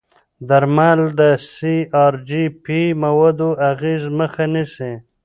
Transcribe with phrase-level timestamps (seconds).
[0.49, 1.21] درمل د
[1.53, 4.91] سی ار جي پي موادو اغېزې مخه نیسي.